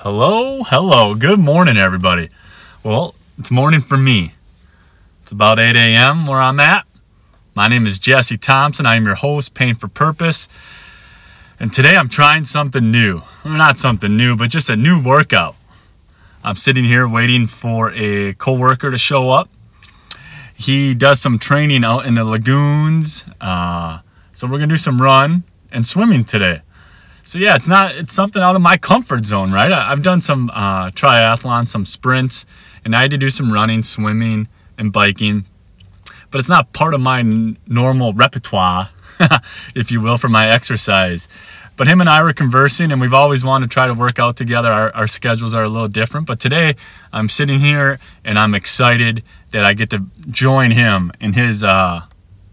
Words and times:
Hello, 0.00 0.62
hello. 0.62 1.14
Good 1.14 1.38
morning, 1.38 1.78
everybody. 1.78 2.28
Well, 2.84 3.14
it's 3.38 3.50
morning 3.50 3.80
for 3.80 3.96
me. 3.96 4.34
It's 5.22 5.32
about 5.32 5.58
8 5.58 5.74
a.m. 5.74 6.26
where 6.26 6.38
I'm 6.38 6.60
at. 6.60 6.86
My 7.54 7.66
name 7.66 7.86
is 7.86 7.98
Jesse 7.98 8.36
Thompson. 8.36 8.84
I 8.84 8.96
am 8.96 9.06
your 9.06 9.14
host, 9.14 9.54
Pain 9.54 9.74
for 9.74 9.88
Purpose. 9.88 10.50
And 11.58 11.72
today 11.72 11.96
I'm 11.96 12.10
trying 12.10 12.44
something 12.44 12.90
new. 12.90 13.22
Well, 13.42 13.54
not 13.54 13.78
something 13.78 14.14
new, 14.14 14.36
but 14.36 14.50
just 14.50 14.68
a 14.68 14.76
new 14.76 15.02
workout. 15.02 15.56
I'm 16.44 16.56
sitting 16.56 16.84
here 16.84 17.08
waiting 17.08 17.46
for 17.46 17.90
a 17.94 18.34
coworker 18.34 18.90
to 18.90 18.98
show 18.98 19.30
up. 19.30 19.48
He 20.54 20.94
does 20.94 21.22
some 21.22 21.38
training 21.38 21.84
out 21.84 22.04
in 22.04 22.16
the 22.16 22.24
lagoons. 22.24 23.24
Uh, 23.40 24.00
so 24.34 24.46
we're 24.46 24.58
gonna 24.58 24.66
do 24.66 24.76
some 24.76 25.00
run 25.00 25.44
and 25.72 25.86
swimming 25.86 26.24
today. 26.24 26.60
So 27.26 27.40
yeah, 27.40 27.56
it's 27.56 27.66
not 27.66 27.96
it's 27.96 28.14
something 28.14 28.40
out 28.40 28.54
of 28.54 28.62
my 28.62 28.76
comfort 28.76 29.24
zone, 29.24 29.50
right? 29.50 29.72
I, 29.72 29.88
have 29.88 30.04
done 30.04 30.20
some 30.20 30.48
uh, 30.54 30.90
triathlon, 30.90 31.66
some 31.66 31.84
sprints, 31.84 32.46
and 32.84 32.94
I 32.94 33.00
had 33.00 33.10
to 33.10 33.18
do 33.18 33.30
some 33.30 33.52
running, 33.52 33.82
swimming, 33.82 34.46
and 34.78 34.92
biking. 34.92 35.44
But 36.30 36.38
it's 36.38 36.48
not 36.48 36.72
part 36.72 36.94
of 36.94 37.00
my 37.00 37.18
n- 37.18 37.58
normal 37.66 38.12
repertoire, 38.12 38.90
if 39.74 39.90
you 39.90 40.00
will, 40.00 40.18
for 40.18 40.28
my 40.28 40.48
exercise. 40.48 41.28
But 41.76 41.88
him 41.88 42.00
and 42.00 42.08
I 42.08 42.22
were 42.22 42.32
conversing, 42.32 42.92
and 42.92 43.00
we've 43.00 43.12
always 43.12 43.44
wanted 43.44 43.70
to 43.70 43.74
try 43.74 43.88
to 43.88 43.94
work 43.94 44.20
out 44.20 44.36
together. 44.36 44.70
Our, 44.70 44.94
our 44.94 45.08
schedules 45.08 45.52
are 45.52 45.64
a 45.64 45.68
little 45.68 45.88
different, 45.88 46.28
but 46.28 46.38
today 46.38 46.76
I'm 47.12 47.28
sitting 47.28 47.58
here 47.58 47.98
and 48.24 48.38
I'm 48.38 48.54
excited 48.54 49.24
that 49.50 49.64
I 49.64 49.72
get 49.72 49.90
to 49.90 50.04
join 50.30 50.70
him 50.70 51.10
in 51.18 51.32
his 51.32 51.64
uh, 51.64 52.02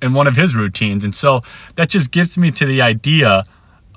in 0.02 0.14
one 0.14 0.26
of 0.26 0.36
his 0.36 0.56
routines, 0.56 1.04
and 1.04 1.14
so 1.14 1.42
that 1.76 1.90
just 1.90 2.12
gets 2.12 2.40
me 2.40 2.50
to 2.50 2.66
the 2.66 2.82
idea 2.82 3.44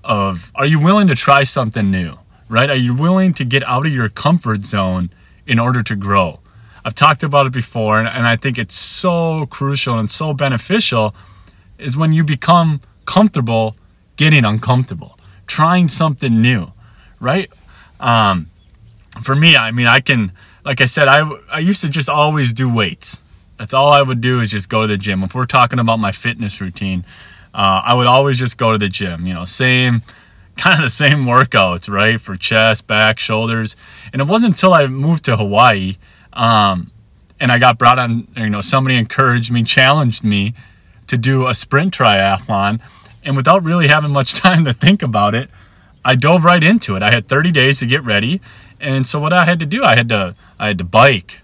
of 0.06 0.52
are 0.55 0.66
you 0.66 0.78
willing 0.78 1.09
to 1.09 1.15
try 1.15 1.42
something 1.42 1.91
new, 1.91 2.19
right? 2.48 2.70
Are 2.70 2.77
you 2.77 2.95
willing 2.95 3.34
to 3.34 3.45
get 3.45 3.62
out 3.64 3.84
of 3.84 3.92
your 3.92 4.09
comfort 4.09 4.64
zone 4.64 5.10
in 5.47 5.59
order 5.59 5.83
to 5.83 5.97
grow? 5.97 6.41
I've 6.84 6.94
talked 6.94 7.25
about 7.25 7.47
it 7.47 7.53
before, 7.53 7.98
and, 7.98 8.06
and 8.06 8.27
I 8.27 8.36
think 8.36 8.58
it's 8.58 8.75
so 8.75 9.47
crucial 9.47 9.98
and 9.98 10.11
so 10.11 10.33
beneficial 10.33 11.14
is 11.78 11.97
when 11.97 12.12
you 12.12 12.22
become 12.22 12.81
comfortable 13.05 13.77
getting 14.16 14.44
uncomfortable, 14.44 15.19
trying 15.47 15.89
something 15.89 16.41
new, 16.41 16.72
right? 17.20 17.50
Um, 17.98 18.50
for 19.20 19.34
me, 19.34 19.56
I 19.56 19.72
mean, 19.72 19.86
I 19.86 20.00
can, 20.00 20.33
like 20.64 20.81
I 20.81 20.84
said, 20.84 21.09
I, 21.09 21.28
I 21.53 21.59
used 21.59 21.81
to 21.81 21.88
just 21.88 22.09
always 22.09 22.55
do 22.55 22.72
weights. 22.72 23.20
That's 23.59 23.75
all 23.75 23.92
I 23.92 24.03
would 24.03 24.20
do 24.20 24.41
is 24.41 24.50
just 24.50 24.69
go 24.69 24.83
to 24.83 24.86
the 24.86 24.97
gym. 24.97 25.22
If 25.22 25.34
we're 25.34 25.47
talking 25.47 25.78
about 25.78 25.98
my 25.98 26.12
fitness 26.12 26.61
routine, 26.61 27.05
uh, 27.57 27.81
I 27.87 27.95
would 27.95 28.07
always 28.07 28.39
just 28.39 28.59
go 28.59 28.73
to 28.73 28.79
the 28.79 28.89
gym, 28.89 29.27
you 29.27 29.33
know, 29.33 29.47
same, 29.47 30.03
kind 30.59 30.75
of 30.75 30.83
the 30.83 30.91
same 30.91 31.25
workouts, 31.25 31.91
right? 31.91 32.21
For 32.21 32.37
chest, 32.37 32.87
back, 32.87 33.19
shoulders. 33.19 33.77
And 34.12 34.21
it 34.21 34.29
wasn't 34.29 34.55
until 34.55 34.75
I 34.75 34.87
moved 34.87 35.25
to 35.25 35.37
Hawaii 35.37 35.97
um, 36.34 36.93
and 37.41 37.51
I 37.51 37.59
got 37.59 37.79
brought 37.79 37.99
on, 37.99 38.29
you 38.37 38.51
know, 38.51 38.61
somebody 38.61 38.97
encouraged 38.97 39.51
me, 39.51 39.62
challenged 39.62 40.23
me 40.23 40.53
to 41.07 41.17
do 41.17 41.47
a 41.47 41.55
sprint 41.55 41.95
triathlon. 41.95 42.81
And 43.25 43.37
without 43.37 43.65
really 43.65 43.89
having 43.89 44.12
much 44.12 44.34
time 44.41 44.67
to 44.67 44.75
think 44.75 45.03
about 45.03 45.34
it, 45.34 45.49
I 46.05 46.15
dove 46.15 46.45
right 46.45 46.62
into 46.62 46.95
it. 46.95 47.03
I 47.03 47.11
had 47.11 47.27
30 47.27 47.53
days 47.53 47.79
to 47.81 47.87
get 47.87 48.05
ready. 48.05 48.43
And 48.79 49.07
so 49.07 49.19
what 49.19 49.33
I 49.33 49.47
had 49.47 49.59
to 49.61 49.67
do, 49.67 49.83
I 49.83 49.97
had 49.97 50.11
to, 50.11 50.34
I 50.59 50.69
had 50.69 50.79
to 50.79 50.84
bike, 50.84 51.41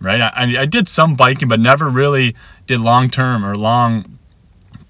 right? 0.00 0.22
I, 0.22 0.62
I 0.62 0.64
did 0.64 0.88
some 0.88 1.16
biking, 1.16 1.48
but 1.48 1.60
never 1.60 1.90
really 1.90 2.34
did 2.66 2.80
long 2.80 3.10
term 3.10 3.44
or 3.44 3.54
long 3.54 4.18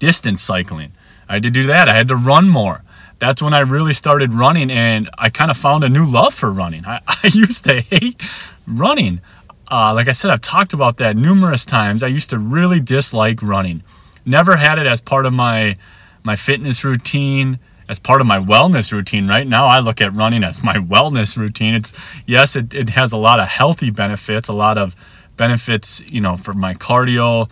distance 0.01 0.41
cycling. 0.41 0.91
I 1.29 1.33
had 1.35 1.43
to 1.43 1.51
do 1.51 1.63
that. 1.67 1.87
I 1.87 1.93
had 1.93 2.07
to 2.07 2.15
run 2.15 2.49
more. 2.49 2.83
That's 3.19 3.39
when 3.39 3.53
I 3.53 3.59
really 3.59 3.93
started 3.93 4.33
running 4.33 4.71
and 4.71 5.11
I 5.15 5.29
kind 5.29 5.51
of 5.51 5.57
found 5.57 5.83
a 5.83 5.89
new 5.89 6.05
love 6.05 6.33
for 6.33 6.51
running. 6.51 6.85
I, 6.85 6.99
I 7.07 7.29
used 7.31 7.63
to 7.65 7.81
hate 7.81 8.19
running. 8.65 9.21
Uh, 9.69 9.93
like 9.93 10.07
I 10.07 10.11
said, 10.11 10.31
I've 10.31 10.41
talked 10.41 10.73
about 10.73 10.97
that 10.97 11.15
numerous 11.15 11.65
times. 11.65 12.01
I 12.01 12.07
used 12.07 12.31
to 12.31 12.39
really 12.39 12.81
dislike 12.81 13.43
running. 13.43 13.83
Never 14.25 14.57
had 14.57 14.79
it 14.79 14.87
as 14.87 14.99
part 15.01 15.25
of 15.25 15.33
my 15.33 15.77
my 16.23 16.35
fitness 16.35 16.83
routine, 16.83 17.59
as 17.87 17.99
part 17.99 18.21
of 18.21 18.27
my 18.27 18.39
wellness 18.39 18.91
routine. 18.91 19.27
Right 19.27 19.47
now, 19.47 19.67
I 19.67 19.79
look 19.79 20.01
at 20.01 20.13
running 20.13 20.43
as 20.43 20.63
my 20.63 20.77
wellness 20.77 21.37
routine. 21.37 21.75
It's 21.75 21.93
yes, 22.25 22.55
it, 22.55 22.73
it 22.73 22.89
has 22.89 23.13
a 23.13 23.17
lot 23.17 23.39
of 23.39 23.47
healthy 23.47 23.91
benefits, 23.91 24.47
a 24.47 24.53
lot 24.53 24.77
of 24.77 24.95
benefits, 25.37 26.01
you 26.11 26.21
know, 26.21 26.37
for 26.37 26.53
my 26.53 26.73
cardio, 26.73 27.49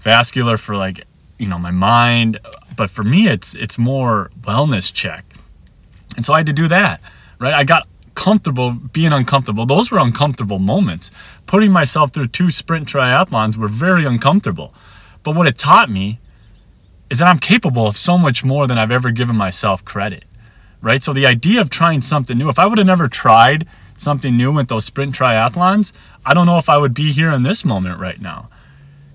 vascular, 0.00 0.56
for 0.56 0.76
like 0.76 1.06
you 1.42 1.48
know 1.48 1.58
my 1.58 1.70
mind. 1.70 2.38
But 2.76 2.88
for 2.88 3.04
me 3.04 3.28
it's 3.28 3.54
it's 3.54 3.78
more 3.78 4.30
wellness 4.40 4.92
check. 4.92 5.24
And 6.16 6.24
so 6.24 6.32
i 6.32 6.38
had 6.38 6.46
to 6.46 6.52
do 6.52 6.68
that 6.68 7.00
right? 7.42 7.52
I 7.52 7.64
got 7.64 7.88
comfortable 8.14 8.70
being 8.70 9.12
uncomfortable. 9.12 9.66
Those 9.66 9.90
were 9.90 9.98
uncomfortable 9.98 10.60
moments. 10.60 11.10
Putting 11.46 11.72
myself 11.72 12.12
through 12.12 12.28
two 12.28 12.50
sprint 12.50 12.86
triathlons 12.88 13.56
were 13.56 13.68
very 13.68 14.04
uncomfortable. 14.04 14.72
But 15.24 15.34
what 15.34 15.46
it 15.46 15.58
taught 15.58 15.90
me 15.90 16.20
is 17.10 17.18
that 17.18 17.28
i'm 17.28 17.38
capable 17.38 17.86
of 17.86 17.96
so 17.96 18.16
much 18.16 18.42
more 18.42 18.66
than 18.66 18.78
i've 18.78 18.90
ever 18.90 19.10
given 19.10 19.36
myself 19.36 19.84
credit 19.84 20.24
right? 20.80 21.00
So 21.00 21.12
the 21.12 21.26
idea 21.26 21.60
of 21.60 21.70
trying 21.70 22.00
something 22.00 22.38
new 22.38 22.48
if 22.48 22.58
i 22.58 22.66
would 22.66 22.78
have 22.78 22.86
never 22.86 23.06
tried 23.06 23.66
something 23.96 24.34
new 24.34 24.50
with 24.50 24.68
those 24.68 24.86
sprint 24.86 25.14
triathlons 25.14 25.92
i 26.24 26.32
don't 26.32 26.46
know 26.46 26.58
if 26.58 26.70
i 26.70 26.78
would 26.78 26.94
be 26.94 27.12
here 27.12 27.30
in 27.30 27.42
this 27.42 27.66
moment 27.66 28.00
right 28.00 28.20
now 28.20 28.48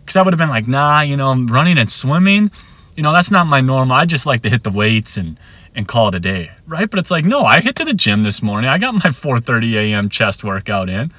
because 0.07 0.15
I 0.15 0.21
would 0.21 0.33
have 0.33 0.39
been 0.39 0.47
like, 0.47 0.69
nah, 0.69 1.01
you 1.01 1.17
know, 1.17 1.31
I'm 1.31 1.47
running 1.47 1.77
and 1.77 1.91
swimming, 1.91 2.49
you 2.95 3.03
know, 3.03 3.11
that's 3.11 3.29
not 3.29 3.45
my 3.45 3.59
normal. 3.59 3.97
I 3.97 4.05
just 4.05 4.25
like 4.25 4.41
to 4.43 4.49
hit 4.49 4.63
the 4.63 4.71
weights 4.71 5.17
and 5.17 5.37
and 5.75 5.85
call 5.85 6.07
it 6.07 6.15
a 6.15 6.19
day, 6.19 6.51
right? 6.65 6.89
But 6.89 6.97
it's 6.97 7.11
like, 7.11 7.25
no, 7.25 7.41
I 7.41 7.59
hit 7.59 7.75
to 7.75 7.85
the 7.85 7.93
gym 7.93 8.23
this 8.23 8.41
morning. 8.41 8.69
I 8.69 8.77
got 8.77 8.93
my 8.93 8.99
4:30 9.01 9.73
a.m. 9.73 10.07
chest 10.07 10.45
workout 10.45 10.89
in. 10.89 11.11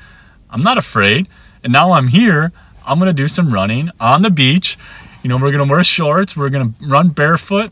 I'm 0.48 0.62
not 0.62 0.78
afraid, 0.78 1.28
and 1.62 1.71
now 1.71 1.93
I'm 1.93 2.09
here. 2.09 2.50
I'm 2.87 2.98
gonna 2.98 3.12
do 3.12 3.28
some 3.28 3.53
running 3.53 3.91
on 4.00 4.22
the 4.22 4.31
beach. 4.31 4.78
You 5.22 5.28
know, 5.28 5.37
we're 5.37 5.53
gonna 5.53 5.71
wear 5.71 5.84
shorts. 5.84 6.34
We're 6.34 6.48
gonna 6.48 6.72
run 6.81 7.10
barefoot. 7.10 7.71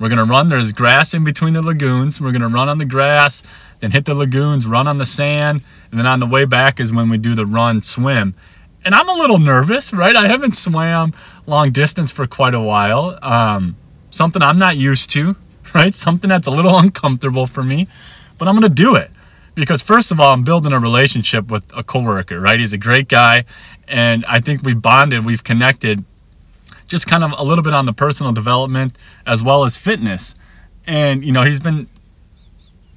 We're 0.00 0.08
gonna 0.08 0.24
run. 0.24 0.48
There's 0.48 0.72
grass 0.72 1.14
in 1.14 1.22
between 1.22 1.54
the 1.54 1.62
lagoons. 1.62 2.20
We're 2.20 2.32
gonna 2.32 2.48
run 2.48 2.68
on 2.68 2.78
the 2.78 2.84
grass, 2.84 3.44
then 3.78 3.92
hit 3.92 4.04
the 4.04 4.14
lagoons, 4.14 4.66
run 4.66 4.88
on 4.88 4.98
the 4.98 5.06
sand, 5.06 5.62
and 5.92 6.00
then 6.00 6.06
on 6.06 6.18
the 6.18 6.26
way 6.26 6.44
back 6.44 6.80
is 6.80 6.92
when 6.92 7.08
we 7.08 7.18
do 7.18 7.36
the 7.36 7.46
run 7.46 7.82
swim 7.82 8.34
and 8.84 8.94
I'm 8.94 9.08
a 9.08 9.14
little 9.14 9.38
nervous, 9.38 9.92
right? 9.92 10.14
I 10.14 10.28
haven't 10.28 10.54
swam 10.56 11.12
long 11.46 11.72
distance 11.72 12.10
for 12.10 12.26
quite 12.26 12.54
a 12.54 12.60
while. 12.60 13.18
Um, 13.22 13.76
something 14.10 14.42
I'm 14.42 14.58
not 14.58 14.76
used 14.76 15.10
to, 15.10 15.36
right? 15.74 15.94
Something 15.94 16.28
that's 16.28 16.46
a 16.46 16.50
little 16.50 16.78
uncomfortable 16.78 17.46
for 17.46 17.62
me, 17.62 17.88
but 18.38 18.48
I'm 18.48 18.54
gonna 18.54 18.68
do 18.68 18.94
it 18.94 19.10
because 19.54 19.82
first 19.82 20.12
of 20.12 20.20
all, 20.20 20.32
I'm 20.32 20.44
building 20.44 20.72
a 20.72 20.78
relationship 20.78 21.50
with 21.50 21.64
a 21.76 21.82
coworker, 21.82 22.40
right? 22.40 22.60
He's 22.60 22.72
a 22.72 22.78
great 22.78 23.08
guy, 23.08 23.44
and 23.88 24.24
I 24.26 24.38
think 24.40 24.62
we've 24.62 24.80
bonded, 24.80 25.26
we've 25.26 25.42
connected, 25.42 26.04
just 26.86 27.06
kind 27.08 27.24
of 27.24 27.34
a 27.36 27.42
little 27.42 27.64
bit 27.64 27.74
on 27.74 27.84
the 27.84 27.92
personal 27.92 28.32
development 28.32 28.96
as 29.26 29.42
well 29.42 29.64
as 29.64 29.76
fitness. 29.76 30.36
And 30.86 31.24
you 31.24 31.32
know, 31.32 31.42
he's 31.42 31.60
been 31.60 31.88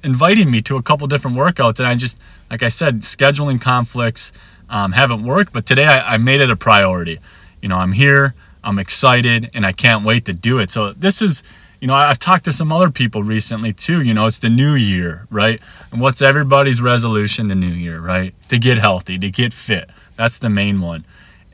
inviting 0.04 0.50
me 0.50 0.62
to 0.62 0.76
a 0.76 0.82
couple 0.82 1.06
different 1.08 1.36
workouts, 1.36 1.78
and 1.78 1.88
I 1.88 1.94
just, 1.96 2.18
like 2.50 2.62
I 2.62 2.68
said, 2.68 3.00
scheduling 3.00 3.60
conflicts 3.60 4.32
um, 4.72 4.92
haven't 4.92 5.22
worked, 5.22 5.52
but 5.52 5.66
today 5.66 5.84
I, 5.84 6.14
I 6.14 6.16
made 6.16 6.40
it 6.40 6.50
a 6.50 6.56
priority. 6.56 7.20
You 7.60 7.68
know, 7.68 7.76
I'm 7.76 7.92
here, 7.92 8.34
I'm 8.64 8.78
excited, 8.78 9.50
and 9.54 9.66
I 9.66 9.72
can't 9.72 10.04
wait 10.04 10.24
to 10.24 10.32
do 10.32 10.58
it. 10.58 10.70
So 10.70 10.92
this 10.94 11.20
is, 11.20 11.44
you 11.80 11.86
know, 11.86 11.94
I've 11.94 12.18
talked 12.18 12.46
to 12.46 12.52
some 12.52 12.72
other 12.72 12.90
people 12.90 13.22
recently 13.22 13.72
too. 13.72 14.00
You 14.00 14.14
know, 14.14 14.26
it's 14.26 14.38
the 14.38 14.48
new 14.48 14.74
year, 14.74 15.26
right? 15.30 15.60
And 15.92 16.00
what's 16.00 16.22
everybody's 16.22 16.80
resolution 16.80 17.48
the 17.48 17.54
new 17.54 17.68
year, 17.68 18.00
right? 18.00 18.34
To 18.48 18.58
get 18.58 18.78
healthy, 18.78 19.18
to 19.18 19.30
get 19.30 19.52
fit. 19.52 19.90
That's 20.16 20.38
the 20.38 20.48
main 20.48 20.80
one. 20.80 21.04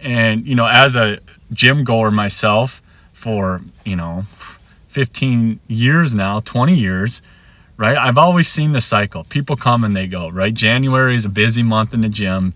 And, 0.01 0.47
you 0.47 0.55
know, 0.55 0.69
as 0.69 0.95
a 0.95 1.19
gym 1.53 1.83
goer 1.83 2.13
myself 2.13 2.81
for, 3.13 3.63
you 3.85 3.97
know, 3.97 4.27
15 4.89 5.59
years 5.67 6.15
now, 6.15 6.39
20 6.39 6.73
years, 6.75 7.21
right? 7.77 7.97
I've 7.97 8.19
always 8.19 8.47
seen 8.47 8.71
the 8.71 8.81
cycle. 8.81 9.25
People 9.25 9.57
come 9.57 9.83
and 9.83 9.97
they 9.97 10.07
go, 10.07 10.29
right? 10.29 10.55
January 10.55 11.17
is 11.17 11.25
a 11.25 11.29
busy 11.29 11.65
month 11.65 11.93
in 11.93 12.01
the 12.03 12.09
gym. 12.09 12.55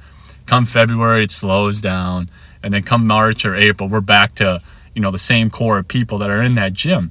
Come 0.53 0.67
February, 0.67 1.25
it 1.25 1.31
slows 1.31 1.81
down, 1.81 2.29
and 2.63 2.75
then 2.75 2.83
come 2.83 3.07
March 3.07 3.47
or 3.47 3.55
April, 3.57 3.89
we're 3.89 4.03
back 4.03 4.35
to 4.35 4.61
you 4.95 5.01
know 5.01 5.11
the 5.11 5.19
same 5.19 5.49
core 5.49 5.79
of 5.79 5.89
people 5.89 6.19
that 6.19 6.29
are 6.29 6.43
in 6.43 6.57
that 6.57 6.75
gym. 6.75 7.11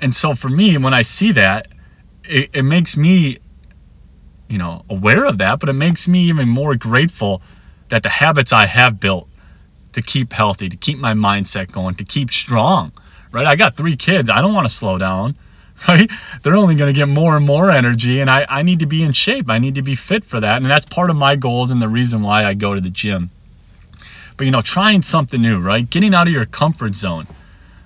And 0.00 0.12
so 0.12 0.34
for 0.34 0.48
me, 0.48 0.76
when 0.78 0.92
I 0.92 1.02
see 1.02 1.30
that, 1.30 1.68
it, 2.24 2.50
it 2.52 2.64
makes 2.64 2.96
me, 2.96 3.38
you 4.48 4.58
know, 4.58 4.84
aware 4.90 5.26
of 5.26 5.38
that, 5.38 5.60
but 5.60 5.68
it 5.68 5.74
makes 5.74 6.08
me 6.08 6.22
even 6.22 6.48
more 6.48 6.74
grateful 6.74 7.40
that 7.86 8.02
the 8.02 8.08
habits 8.08 8.52
I 8.52 8.66
have 8.66 8.98
built 8.98 9.28
to 9.92 10.02
keep 10.02 10.32
healthy, 10.32 10.68
to 10.68 10.76
keep 10.76 10.98
my 10.98 11.14
mindset 11.14 11.70
going, 11.70 11.94
to 11.94 12.04
keep 12.04 12.32
strong, 12.32 12.90
right? 13.30 13.46
I 13.46 13.54
got 13.54 13.76
three 13.76 13.96
kids. 13.96 14.28
I 14.28 14.40
don't 14.40 14.54
want 14.54 14.66
to 14.66 14.74
slow 14.74 14.98
down. 14.98 15.36
right? 15.88 16.10
They're 16.42 16.56
only 16.56 16.74
going 16.74 16.92
to 16.92 16.98
get 16.98 17.08
more 17.08 17.36
and 17.36 17.44
more 17.44 17.70
energy, 17.70 18.20
and 18.20 18.30
I, 18.30 18.46
I 18.48 18.62
need 18.62 18.78
to 18.80 18.86
be 18.86 19.02
in 19.02 19.12
shape. 19.12 19.50
I 19.50 19.58
need 19.58 19.74
to 19.74 19.82
be 19.82 19.94
fit 19.94 20.24
for 20.24 20.40
that. 20.40 20.62
And 20.62 20.70
that's 20.70 20.86
part 20.86 21.10
of 21.10 21.16
my 21.16 21.36
goals 21.36 21.70
and 21.70 21.80
the 21.80 21.88
reason 21.88 22.22
why 22.22 22.44
I 22.44 22.54
go 22.54 22.74
to 22.74 22.80
the 22.80 22.90
gym. 22.90 23.30
But, 24.36 24.44
you 24.44 24.50
know, 24.50 24.60
trying 24.60 25.02
something 25.02 25.40
new, 25.40 25.60
right? 25.60 25.88
Getting 25.88 26.14
out 26.14 26.26
of 26.26 26.32
your 26.32 26.46
comfort 26.46 26.94
zone. 26.94 27.26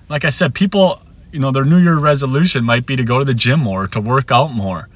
Like 0.09 0.25
I 0.25 0.29
said, 0.29 0.53
people, 0.53 1.01
you 1.31 1.39
know, 1.39 1.51
their 1.51 1.63
New 1.63 1.77
Year 1.77 1.97
resolution 1.97 2.65
might 2.65 2.85
be 2.85 2.95
to 2.95 3.03
go 3.03 3.19
to 3.19 3.25
the 3.25 3.33
gym 3.33 3.61
more, 3.61 3.87
to 3.87 4.01
work 4.01 4.31
out 4.31 4.47
more, 4.47 4.89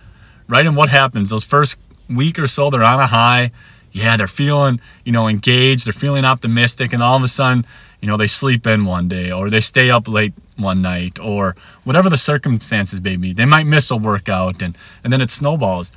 right? 0.47 0.65
And 0.65 0.75
what 0.75 0.89
happens? 0.89 1.29
Those 1.29 1.45
first 1.45 1.77
week 2.09 2.37
or 2.37 2.47
so, 2.47 2.69
they're 2.69 2.83
on 2.83 2.99
a 2.99 3.07
high. 3.07 3.51
Yeah, 3.95 4.17
they're 4.17 4.27
feeling, 4.27 4.81
you 5.05 5.13
know, 5.13 5.29
engaged, 5.29 5.85
they're 5.85 5.93
feeling 5.93 6.25
optimistic, 6.25 6.91
and 6.91 7.01
all 7.01 7.15
of 7.15 7.23
a 7.23 7.29
sudden, 7.29 7.65
you 8.01 8.09
know, 8.09 8.17
they 8.17 8.27
sleep 8.27 8.67
in 8.67 8.83
one 8.83 9.07
day 9.07 9.31
or 9.31 9.49
they 9.49 9.61
stay 9.61 9.89
up 9.89 10.09
late 10.09 10.33
one 10.57 10.81
night 10.81 11.17
or 11.17 11.55
whatever 11.85 12.09
the 12.09 12.17
circumstances 12.17 13.01
may 13.01 13.15
be. 13.15 13.31
They 13.31 13.45
might 13.45 13.65
miss 13.65 13.89
a 13.89 13.95
workout 13.95 14.61
and, 14.61 14.77
and 15.01 15.13
then 15.13 15.21
it 15.21 15.31
snowballs. 15.31 15.93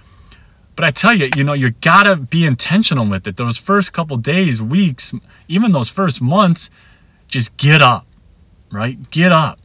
But 0.76 0.84
I 0.84 0.92
tell 0.92 1.12
you, 1.12 1.28
you 1.34 1.42
know, 1.42 1.54
you 1.54 1.72
gotta 1.72 2.14
be 2.14 2.46
intentional 2.46 3.04
with 3.04 3.26
it. 3.26 3.36
Those 3.36 3.58
first 3.58 3.92
couple 3.92 4.16
days, 4.16 4.62
weeks, 4.62 5.12
even 5.48 5.72
those 5.72 5.88
first 5.88 6.22
months, 6.22 6.70
just 7.26 7.56
get 7.56 7.82
up, 7.82 8.06
right? 8.70 9.10
Get 9.10 9.32
up. 9.32 9.58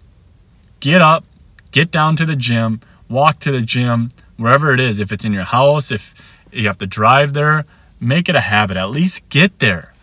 Get 0.80 1.04
up, 1.04 1.24
get 1.72 1.92
down 1.92 2.16
to 2.16 2.26
the 2.26 2.36
gym, 2.36 2.82
walk 3.08 3.38
to 3.42 3.52
the 3.52 3.62
gym, 3.62 4.10
wherever 4.38 4.74
it 4.74 4.80
is. 4.80 5.00
If 5.00 5.12
it's 5.12 5.24
in 5.24 5.34
your 5.34 5.44
house, 5.44 5.92
if 5.92 6.16
you 6.52 6.66
have 6.66 6.80
to 6.80 6.88
drive 6.88 7.34
there, 7.34 7.66
make 8.04 8.30
it 8.30 8.36
a 8.36 8.42
habit. 8.42 8.78
At 8.78 8.90
least 8.90 9.28
get 9.30 9.60
there, 9.60 9.94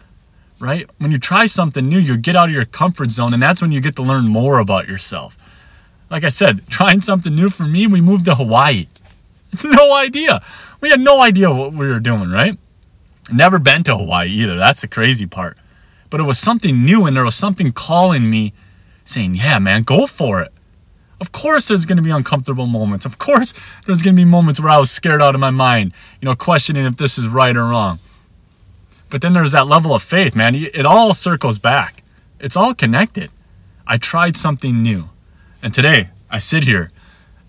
right? 0.59 0.89
When 0.99 1.11
you 1.11 1.19
try 1.19 1.47
something 1.47 1.89
new, 1.89 1.99
you 1.99 2.17
get 2.17 2.37
out 2.37 2.49
of 2.49 2.55
your 2.55 2.65
comfort 2.65 3.11
zone, 3.11 3.35
and 3.35 3.43
that's 3.43 3.63
when 3.63 3.73
you 3.73 3.81
get 3.81 3.97
to 3.97 4.03
learn 4.03 4.27
more 4.27 4.59
about 4.59 4.89
yourself. 4.89 5.37
Like 6.11 6.25
I 6.25 6.29
said, 6.29 6.67
trying 6.69 7.01
something 7.01 7.35
new 7.35 7.49
for 7.49 7.65
me, 7.65 7.87
we 7.87 8.01
moved 8.01 8.25
to 8.27 8.35
Hawaii. 8.35 8.87
no 9.65 9.95
idea. 9.95 10.43
We 10.81 10.91
had 10.91 11.01
no 11.01 11.21
idea 11.21 11.51
what 11.51 11.73
we 11.73 11.87
were 11.87 12.01
doing, 12.01 12.31
right? 12.31 12.59
Never 13.33 13.59
been 13.59 13.83
to 13.85 13.97
Hawaii 13.97 14.29
either. 14.29 14.57
That's 14.57 14.81
the 14.81 14.89
crazy 14.89 15.27
part. 15.27 15.57
But 16.09 16.21
it 16.21 16.25
was 16.25 16.39
something 16.39 16.85
new, 16.85 17.07
and 17.07 17.17
there 17.17 17.25
was 17.25 17.37
something 17.37 17.73
calling 17.73 18.29
me 18.29 18.53
saying, 19.05 19.37
Yeah, 19.37 19.59
man, 19.59 19.83
go 19.83 20.07
for 20.07 20.41
it. 20.41 20.53
Of 21.21 21.33
course, 21.33 21.69
there's 21.69 21.85
going 21.85 21.99
to 21.99 22.03
be 22.03 22.11
uncomfortable 22.11 22.67
moments. 22.67 23.05
Of 23.05 23.19
course, 23.19 23.53
there's 23.87 24.03
going 24.03 24.17
to 24.17 24.21
be 24.21 24.25
moments 24.25 24.59
where 24.59 24.71
I 24.71 24.79
was 24.79 24.91
scared 24.91 25.21
out 25.21 25.35
of 25.35 25.41
my 25.41 25.51
mind, 25.51 25.93
you 26.21 26.27
know, 26.27 26.35
questioning 26.35 26.87
if 26.87 26.97
this 26.97 27.19
is 27.19 27.29
right 27.29 27.55
or 27.55 27.65
wrong. 27.65 27.99
But 29.11 29.21
then 29.21 29.33
there's 29.33 29.53
that 29.53 29.67
level 29.67 29.95
of 29.95 30.03
faith, 30.03 30.35
man. 30.35 30.55
It 30.55 30.87
all 30.87 31.13
circles 31.13 31.59
back, 31.59 32.03
it's 32.39 32.57
all 32.57 32.75
connected. 32.75 33.31
I 33.87 33.99
tried 33.99 34.37
something 34.37 34.83
new. 34.83 35.11
And 35.63 35.75
today, 35.75 36.11
I 36.31 36.39
sit 36.39 36.65
here 36.65 36.91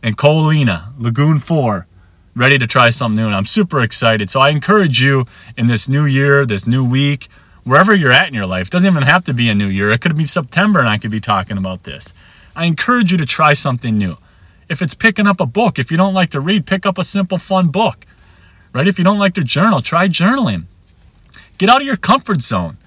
in 0.03 0.15
Ko 0.15 0.29
Olina, 0.29 0.91
Lagoon 0.97 1.39
4, 1.39 1.87
ready 2.35 2.57
to 2.57 2.67
try 2.67 2.89
something 2.89 3.15
new. 3.15 3.27
And 3.27 3.35
I'm 3.35 3.45
super 3.45 3.81
excited. 3.81 4.29
So 4.29 4.39
I 4.39 4.49
encourage 4.49 5.01
you 5.01 5.25
in 5.55 5.67
this 5.67 5.87
new 5.87 6.05
year, 6.05 6.45
this 6.45 6.65
new 6.65 6.83
week, 6.83 7.27
wherever 7.63 7.95
you're 7.95 8.11
at 8.11 8.27
in 8.27 8.33
your 8.33 8.47
life, 8.47 8.67
it 8.67 8.71
doesn't 8.71 8.89
even 8.89 9.03
have 9.03 9.23
to 9.25 9.33
be 9.33 9.49
a 9.49 9.55
new 9.55 9.67
year. 9.67 9.91
It 9.91 10.01
could 10.01 10.17
be 10.17 10.25
September 10.25 10.79
and 10.79 10.89
I 10.89 10.97
could 10.97 11.11
be 11.11 11.19
talking 11.19 11.57
about 11.57 11.83
this. 11.83 12.13
I 12.55 12.65
encourage 12.65 13.11
you 13.11 13.17
to 13.17 13.25
try 13.25 13.53
something 13.53 13.97
new. 13.97 14.17
If 14.69 14.81
it's 14.81 14.93
picking 14.93 15.27
up 15.27 15.39
a 15.39 15.45
book, 15.45 15.79
if 15.79 15.91
you 15.91 15.97
don't 15.97 16.13
like 16.13 16.29
to 16.31 16.39
read, 16.39 16.65
pick 16.65 16.85
up 16.85 16.97
a 16.97 17.03
simple, 17.03 17.37
fun 17.37 17.69
book. 17.69 18.05
Right? 18.73 18.87
If 18.87 18.97
you 18.97 19.03
don't 19.03 19.19
like 19.19 19.33
to 19.35 19.43
journal, 19.43 19.81
try 19.81 20.07
journaling. 20.07 20.65
Get 21.57 21.69
out 21.69 21.81
of 21.81 21.87
your 21.87 21.97
comfort 21.97 22.41
zone. 22.41 22.77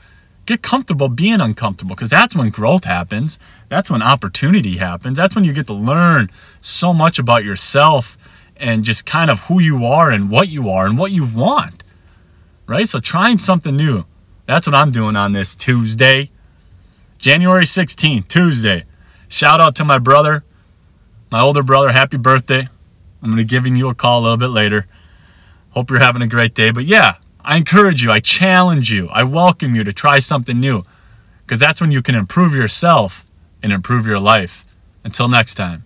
Get 0.47 0.63
comfortable 0.63 1.09
being 1.09 1.41
uncomfortable 1.41 1.95
because 1.95 2.11
that's 2.11 2.37
when 2.37 2.51
growth 2.51 2.85
happens. 2.85 3.39
That's 3.69 3.91
when 3.91 4.03
opportunity 4.03 4.77
happens. 4.77 5.17
That's 5.17 5.35
when 5.35 5.45
you 5.45 5.53
get 5.53 5.67
to 5.69 5.75
learn 5.75 6.31
so 6.61 6.93
much 6.93 7.19
about 7.19 7.45
yourself 7.45 8.19
and 8.57 8.85
just 8.85 9.07
kind 9.07 9.31
of 9.31 9.47
who 9.47 9.61
you 9.61 9.85
are 9.85 10.11
and 10.11 10.31
what 10.31 10.49
you 10.49 10.69
are 10.69 10.87
and 10.87 10.99
what 10.99 11.13
you 11.13 11.25
want. 11.25 11.83
Right? 12.67 12.89
So 12.89 13.01
trying 13.01 13.39
something 13.39 13.77
new. 13.77 14.05
That's 14.47 14.67
what 14.67 14.75
I'm 14.75 14.91
doing 14.91 15.17
on 15.17 15.33
this 15.33 15.57
Tuesday, 15.57 16.31
January 17.19 17.65
16th, 17.65 18.29
Tuesday. 18.29 18.85
Shout 19.35 19.61
out 19.61 19.75
to 19.75 19.85
my 19.85 19.99
brother, 19.99 20.45
my 21.29 21.41
older 21.41 21.65
brother. 21.65 21.91
Happy 21.91 22.17
birthday. 22.17 22.69
I'm 23.21 23.31
going 23.31 23.33
to 23.33 23.37
be 23.39 23.45
giving 23.45 23.75
you 23.75 23.89
a 23.89 23.95
call 23.95 24.21
a 24.21 24.23
little 24.23 24.37
bit 24.37 24.51
later. 24.51 24.87
Hope 25.71 25.91
you're 25.91 25.99
having 25.99 26.23
a 26.23 26.29
great 26.29 26.55
day. 26.55 26.71
But 26.71 26.85
yeah, 26.85 27.17
I 27.41 27.57
encourage 27.57 28.01
you, 28.01 28.13
I 28.13 28.21
challenge 28.21 28.93
you, 28.93 29.09
I 29.09 29.25
welcome 29.25 29.75
you 29.75 29.83
to 29.83 29.93
try 29.93 30.21
something 30.21 30.61
new 30.61 30.85
because 31.45 31.59
that's 31.59 31.81
when 31.81 31.91
you 31.91 32.01
can 32.01 32.15
improve 32.15 32.55
yourself 32.55 33.25
and 33.61 33.73
improve 33.73 34.07
your 34.07 34.21
life. 34.21 34.65
Until 35.03 35.27
next 35.27 35.57
time. 35.57 35.84